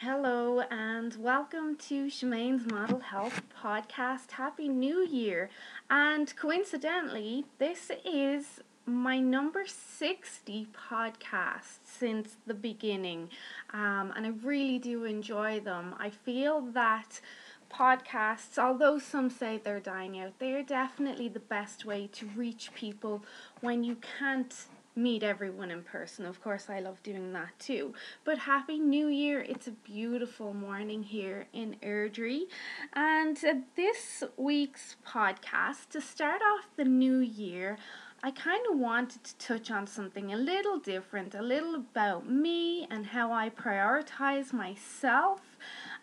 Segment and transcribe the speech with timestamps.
[0.00, 4.30] Hello and welcome to Shemaine's Model Health Podcast.
[4.30, 5.50] Happy New Year!
[5.90, 13.30] And coincidentally, this is my number 60 podcast since the beginning,
[13.74, 15.96] um, and I really do enjoy them.
[15.98, 17.20] I feel that
[17.68, 22.72] podcasts, although some say they're dying out, they are definitely the best way to reach
[22.72, 23.24] people
[23.62, 24.54] when you can't
[24.98, 26.26] meet everyone in person.
[26.26, 27.94] Of course, I love doing that too.
[28.24, 29.40] But Happy New Year!
[29.40, 32.48] It's a beautiful morning here in Airdrie.
[32.94, 33.38] And
[33.76, 37.78] this week's podcast, to start off the new year,
[38.24, 42.88] I kind of wanted to touch on something a little different, a little about me
[42.90, 45.42] and how I prioritize myself,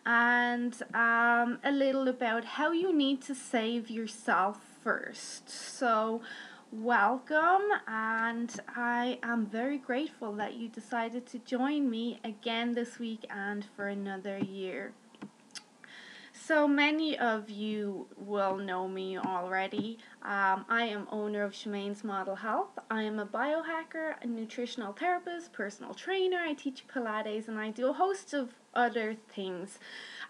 [0.06, 5.50] and um, a little about how you need to save yourself first.
[5.50, 6.22] So,
[6.72, 13.24] welcome, and I am very grateful that you decided to join me again this week
[13.30, 14.92] and for another year.
[16.32, 19.98] So many of you will know me already.
[20.22, 22.78] Um, I am owner of Shemaine's Model Health.
[22.90, 26.38] I am a biohacker, a nutritional therapist, personal trainer.
[26.38, 29.78] I teach Pilates and I do a host of other things.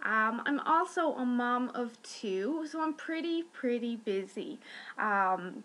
[0.04, 4.58] Um, I'm also a mom of two, so I'm pretty, pretty busy.
[4.98, 5.64] Um,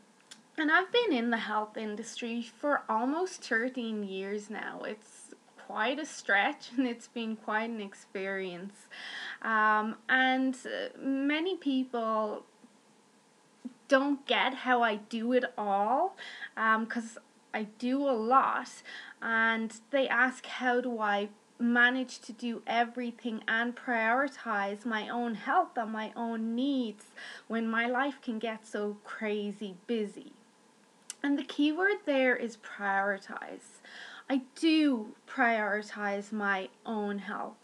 [0.62, 4.82] and I've been in the health industry for almost 13 years now.
[4.86, 8.76] It's quite a stretch and it's been quite an experience.
[9.42, 12.46] Um, and uh, many people
[13.88, 16.16] don't get how I do it all
[16.56, 17.24] because um,
[17.56, 18.70] I do a lot
[19.20, 25.76] and they ask how do I manage to do everything and prioritize my own health
[25.76, 27.06] and my own needs
[27.48, 30.34] when my life can get so crazy busy.
[31.24, 33.82] And the key word there is prioritize.
[34.30, 37.58] I do prioritize my own health.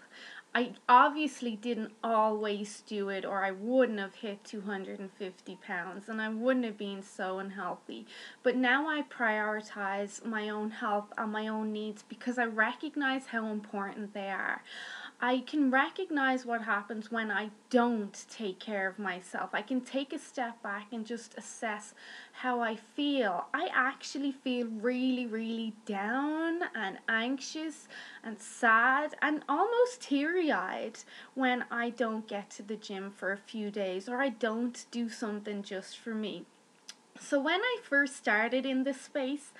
[0.54, 6.30] I obviously didn't always do it, or I wouldn't have hit 250 pounds and I
[6.30, 8.08] wouldn't have been so unhealthy.
[8.42, 13.48] But now I prioritize my own health and my own needs because I recognize how
[13.48, 14.64] important they are.
[15.20, 19.50] I can recognize what happens when I don't take care of myself.
[19.52, 21.96] I can take a step back and just assess
[22.34, 23.48] how I feel.
[23.52, 27.88] I actually feel really, really down and anxious
[28.24, 31.00] and sad and almost teary eyed
[31.34, 35.10] when I don't get to the gym for a few days or I don't do
[35.10, 36.46] something just for me.
[37.20, 39.52] So, when I first started in this space,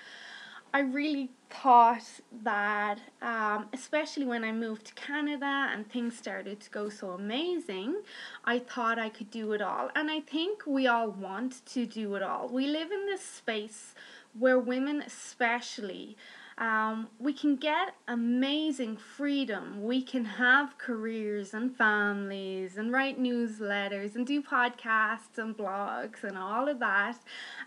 [0.72, 2.04] I really thought
[2.42, 8.02] that, um, especially when I moved to Canada and things started to go so amazing,
[8.44, 9.90] I thought I could do it all.
[9.94, 12.48] And I think we all want to do it all.
[12.48, 13.94] We live in this space
[14.38, 16.16] where women, especially,
[16.58, 19.84] um, we can get amazing freedom.
[19.84, 26.36] We can have careers and families and write newsletters and do podcasts and blogs and
[26.36, 27.18] all of that.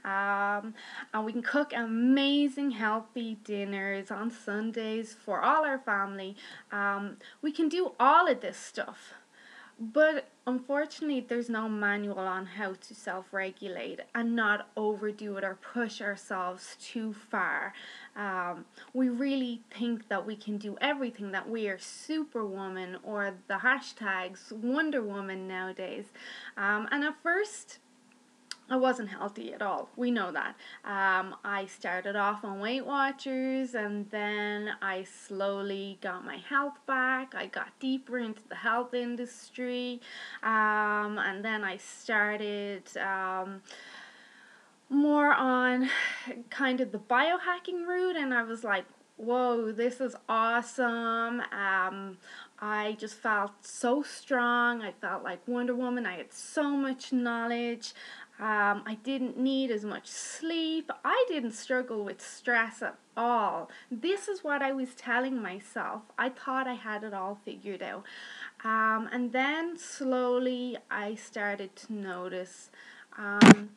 [0.03, 0.73] Um,
[1.13, 6.35] and we can cook amazing, healthy dinners on Sundays for all our family.
[6.71, 9.13] Um, we can do all of this stuff.
[9.81, 15.55] But unfortunately, there's no manual on how to self regulate and not overdo it or
[15.55, 17.73] push ourselves too far.
[18.15, 23.55] Um, we really think that we can do everything, that we are superwoman or the
[23.55, 26.05] hashtags Wonder Woman nowadays.
[26.57, 27.79] Um, and at first,
[28.69, 29.89] I wasn't healthy at all.
[29.97, 30.55] We know that.
[30.85, 37.33] Um, I started off on Weight Watchers and then I slowly got my health back.
[37.35, 39.99] I got deeper into the health industry
[40.41, 43.61] um, and then I started um,
[44.89, 45.89] more on
[46.49, 48.85] kind of the biohacking route and I was like,
[49.17, 51.41] whoa, this is awesome.
[51.51, 52.17] Um,
[52.59, 54.81] I just felt so strong.
[54.81, 56.05] I felt like Wonder Woman.
[56.05, 57.93] I had so much knowledge.
[58.41, 60.89] Um, I didn't need as much sleep.
[61.05, 63.69] I didn't struggle with stress at all.
[63.91, 66.01] This is what I was telling myself.
[66.17, 68.03] I thought I had it all figured out.
[68.63, 72.71] Um, and then slowly I started to notice,
[73.15, 73.69] um,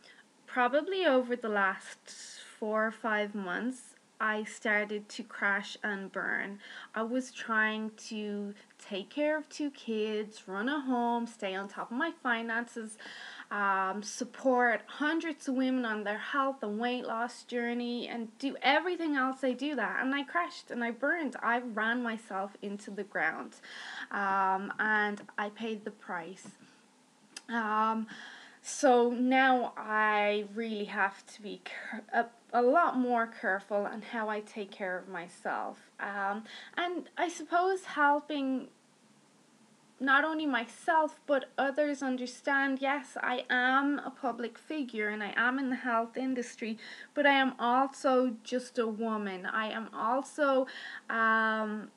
[0.47, 6.61] probably over the last four or five months, I started to crash and burn.
[6.95, 11.91] I was trying to take care of two kids, run a home, stay on top
[11.91, 12.97] of my finances
[13.51, 19.17] um, support hundreds of women on their health and weight loss journey and do everything
[19.17, 19.99] else they do that.
[20.01, 21.37] And i crashed and i burned.
[21.43, 23.57] I ran myself into the ground
[24.11, 26.49] um, and i paid the price.
[27.49, 28.07] Um,
[28.63, 31.61] so now i really have to be
[32.13, 32.25] a,
[32.55, 35.79] a lot more careful on how i take care of myself.
[36.01, 36.45] Um,
[36.77, 38.69] and i suppose helping
[40.01, 45.59] not only myself but others understand yes I am a public figure and I am
[45.59, 46.79] in the health industry
[47.15, 50.67] but I am also just a woman I am also
[51.09, 51.91] um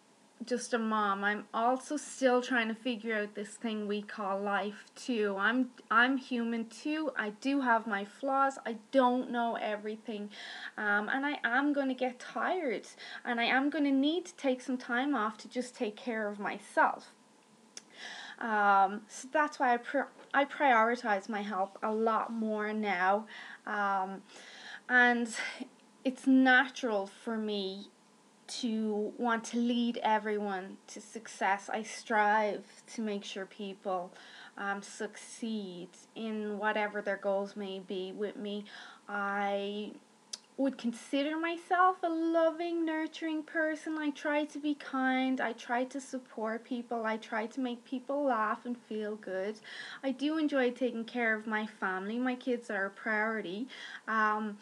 [0.45, 1.23] just a mom.
[1.23, 5.35] I'm also still trying to figure out this thing we call life too.
[5.37, 7.11] I'm I'm human too.
[7.17, 8.57] I do have my flaws.
[8.65, 10.29] I don't know everything.
[10.77, 12.87] Um, and I am going to get tired
[13.25, 16.27] and I am going to need to take some time off to just take care
[16.27, 17.13] of myself.
[18.39, 23.25] Um, so that's why I pr- I prioritize my health a lot more now.
[23.65, 24.21] Um,
[24.89, 25.29] and
[26.03, 27.87] it's natural for me
[28.47, 31.69] to want to lead everyone to success.
[31.71, 32.63] I strive
[32.93, 34.13] to make sure people
[34.57, 38.65] um, succeed in whatever their goals may be with me.
[39.09, 39.91] I
[40.57, 43.97] would consider myself a loving, nurturing person.
[43.99, 45.39] I try to be kind.
[45.39, 47.05] I try to support people.
[47.05, 49.59] I try to make people laugh and feel good.
[50.03, 52.17] I do enjoy taking care of my family.
[52.17, 53.67] My kids are a priority.
[54.07, 54.57] Um,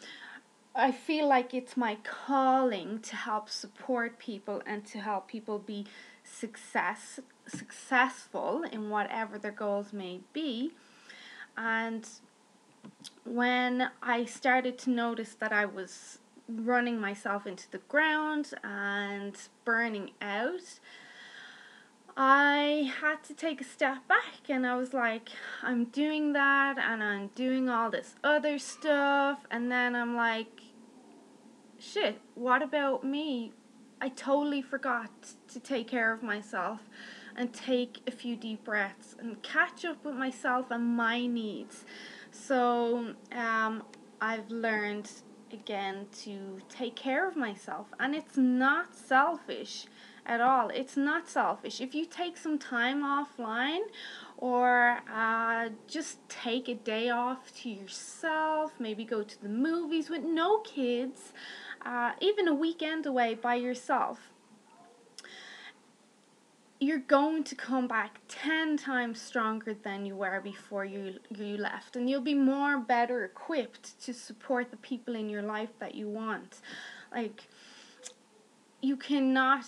[0.74, 5.86] I feel like it's my calling to help support people and to help people be
[6.22, 10.72] success successful in whatever their goals may be.
[11.56, 12.06] And
[13.24, 16.18] when I started to notice that I was
[16.48, 20.78] running myself into the ground and burning out,
[22.16, 25.28] I had to take a step back and I was like,
[25.62, 29.40] I'm doing that and I'm doing all this other stuff.
[29.50, 30.62] And then I'm like,
[31.78, 33.52] shit, what about me?
[34.00, 35.10] I totally forgot
[35.48, 36.80] to take care of myself
[37.36, 41.84] and take a few deep breaths and catch up with myself and my needs.
[42.44, 43.82] So, um,
[44.20, 45.10] I've learned
[45.52, 49.86] again to take care of myself, and it's not selfish
[50.24, 50.68] at all.
[50.70, 51.80] It's not selfish.
[51.80, 53.84] If you take some time offline
[54.36, 60.22] or uh, just take a day off to yourself, maybe go to the movies with
[60.22, 61.32] no kids,
[61.84, 64.32] uh, even a weekend away by yourself,
[66.78, 71.96] you're going to come back 10 times stronger than you were before you you left
[71.96, 76.08] and you'll be more better equipped to support the people in your life that you
[76.08, 76.60] want
[77.12, 77.48] like
[78.82, 79.64] you cannot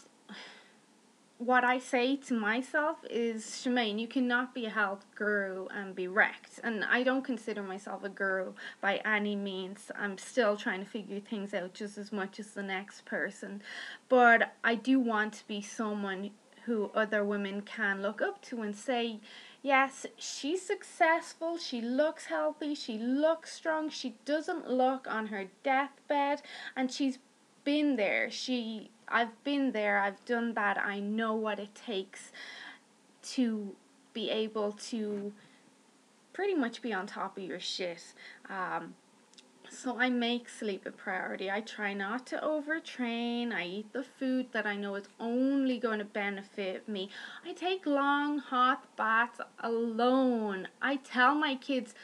[1.38, 6.08] what I say to myself is, Shemaine, you cannot be a health guru and be
[6.08, 6.58] wrecked.
[6.64, 9.92] And I don't consider myself a guru by any means.
[9.96, 13.62] I'm still trying to figure things out just as much as the next person.
[14.08, 16.30] But I do want to be someone
[16.68, 19.18] who other women can look up to and say,
[19.62, 26.42] yes, she's successful, she looks healthy, she looks strong, she doesn't look on her deathbed,
[26.76, 27.18] and she's
[27.64, 28.30] been there.
[28.30, 32.30] She I've been there, I've done that, I know what it takes
[33.34, 33.74] to
[34.12, 35.32] be able to
[36.34, 38.12] pretty much be on top of your shit.
[38.50, 38.94] Um,
[39.70, 41.50] so I make sleep a priority.
[41.50, 43.52] I try not to overtrain.
[43.52, 47.10] I eat the food that I know is only going to benefit me.
[47.44, 50.68] I take long hot baths alone.
[50.80, 51.94] I tell my kids,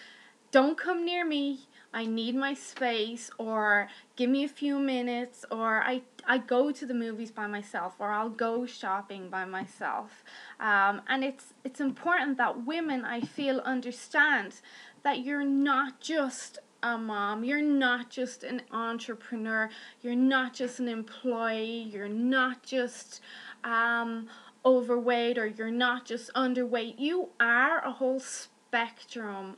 [0.50, 1.66] don't come near me.
[1.92, 6.86] I need my space or give me a few minutes or I I go to
[6.86, 10.24] the movies by myself or I'll go shopping by myself.
[10.58, 14.60] Um, and it's it's important that women I feel understand
[15.04, 19.70] that you're not just a mom, you're not just an entrepreneur,
[20.02, 23.22] you're not just an employee, you're not just
[23.64, 24.28] um,
[24.66, 26.96] overweight or you're not just underweight.
[26.98, 29.56] You are a whole spectrum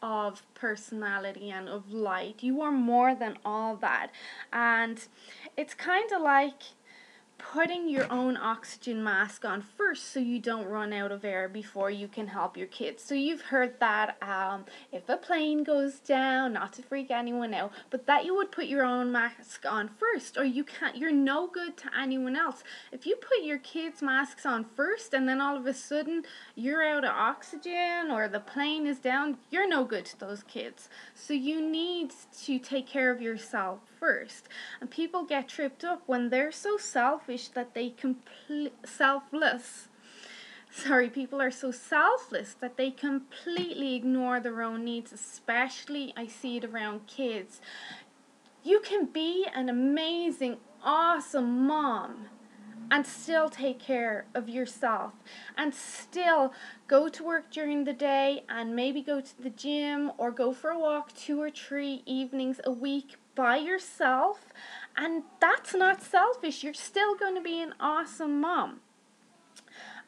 [0.00, 2.36] of personality and of light.
[2.40, 4.08] You are more than all that.
[4.50, 4.98] And
[5.56, 6.62] it's kind of like
[7.50, 11.90] putting your own oxygen mask on first so you don't run out of air before
[11.90, 13.02] you can help your kids.
[13.02, 17.72] So you've heard that um, if a plane goes down, not to freak anyone out,
[17.90, 21.46] but that you would put your own mask on first or you can't you're no
[21.46, 22.62] good to anyone else.
[22.92, 26.22] If you put your kids masks on first and then all of a sudden
[26.54, 30.88] you're out of oxygen or the plane is down, you're no good to those kids.
[31.14, 32.12] So you need
[32.44, 34.48] to take care of yourself first.
[34.80, 39.88] And people get tripped up when they're so selfish that they complete selfless.
[40.72, 46.56] Sorry, people are so selfless that they completely ignore their own needs, especially I see
[46.56, 47.60] it around kids.
[48.64, 52.26] You can be an amazing, awesome mom
[52.90, 55.12] and still take care of yourself
[55.56, 56.52] and still
[56.88, 60.70] go to work during the day and maybe go to the gym or go for
[60.70, 64.52] a walk two or three evenings a week by yourself,
[64.96, 66.62] and that's not selfish.
[66.62, 68.80] You're still going to be an awesome mom.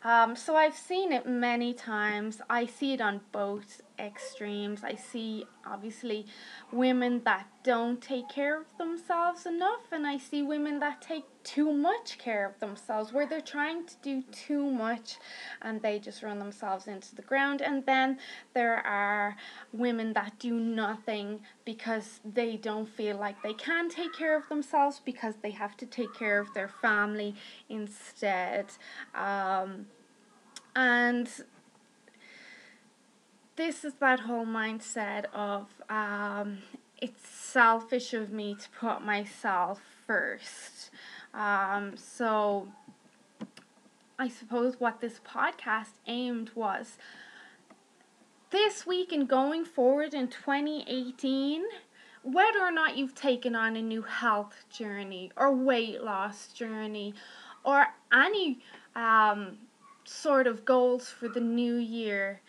[0.03, 2.43] Um, so I've seen it many times.
[2.51, 4.83] I see it on both extremes.
[4.85, 6.27] I see obviously
[6.73, 11.73] women that don't take care of themselves enough, and I see women that take too
[11.73, 15.19] much care of themselves, where they're trying to do too much
[15.63, 17.61] and they just run themselves into the ground.
[17.61, 18.19] And then
[18.55, 19.37] there are
[19.73, 25.01] women that do nothing because they don't feel like they can take care of themselves
[25.05, 27.35] because they have to take care of their family
[27.69, 28.67] instead.
[29.15, 29.87] Um,
[30.77, 31.29] and
[33.57, 36.59] this is that whole mindset of um,
[37.01, 40.91] it's selfish of me to put myself first.
[41.33, 42.69] Um, so
[44.19, 46.99] I suppose what this podcast aimed was
[48.51, 51.65] this week and going forward in 2018
[52.25, 57.15] whether or not you've taken on a new health journey or weight loss journey
[57.65, 58.59] or any
[58.97, 59.59] um,
[60.05, 62.41] sort of goals for the new year,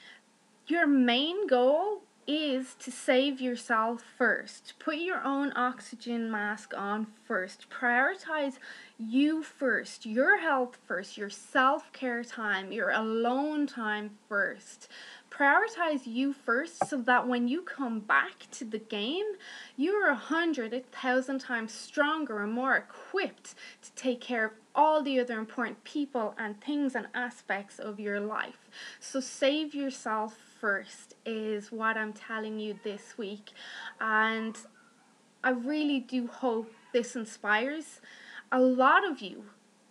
[0.67, 4.73] your main goal is to save yourself first.
[4.79, 7.67] Put your own oxygen mask on first.
[7.69, 8.57] Prioritize
[8.97, 14.87] you first, your health first, your self care time, your alone time first
[15.35, 19.25] prioritize you first so that when you come back to the game,
[19.75, 25.01] you're a hundred, a thousand times stronger and more equipped to take care of all
[25.01, 28.69] the other important people and things and aspects of your life.
[28.99, 33.51] So save yourself first is what I'm telling you this week.
[34.01, 34.57] And
[35.43, 38.01] I really do hope this inspires
[38.51, 39.45] a lot of you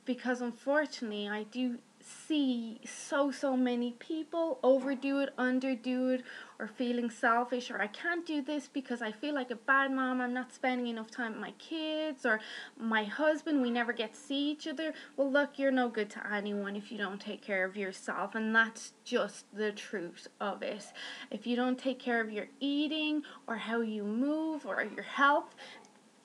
[0.05, 6.23] because unfortunately I do see so so many people overdo it underdo it
[6.59, 10.21] or feeling selfish or i can't do this because i feel like a bad mom.
[10.21, 12.41] I'm not spending enough time with my kids or
[12.79, 13.63] my husband.
[13.63, 14.93] We never get to see each other.
[15.17, 18.55] Well look you're no good to anyone if you don't take care of yourself and
[18.55, 20.85] that's just the truth of it.
[21.31, 25.55] If you don't take care of your eating or how you move or your health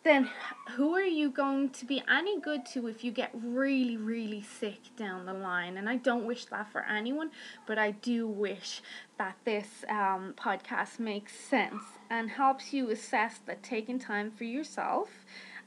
[0.04, 0.30] then
[0.76, 4.96] who are you going to be any good to if you get really, really sick
[4.96, 5.78] down the line?
[5.78, 7.32] And I don't wish that for anyone,
[7.68, 8.82] but I do wish
[9.18, 15.10] that this um, podcast makes sense and helps you assess that taking time for yourself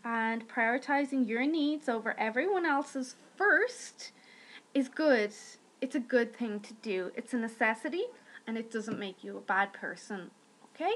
[0.05, 4.13] and prioritizing your needs over everyone else's first
[4.73, 5.33] is good.
[5.81, 7.13] It's a good thing to do.
[7.15, 8.05] It's a necessity
[8.47, 10.31] and it doesn't make you a bad person
[10.75, 10.95] Okay,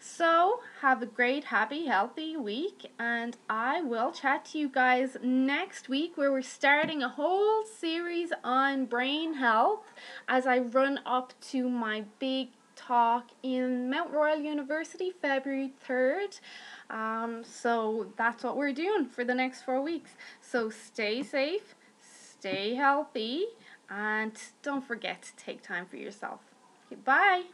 [0.00, 5.88] so have a great, happy, healthy week, and I will chat to you guys next
[5.88, 9.84] week where we're starting a whole series on brain health
[10.28, 16.40] as I run up to my big talk in Mount Royal University February 3rd.
[16.90, 20.10] Um, so that's what we're doing for the next four weeks.
[20.40, 23.46] So stay safe, stay healthy,
[23.88, 26.40] and don't forget to take time for yourself.
[26.86, 27.44] Okay, bye.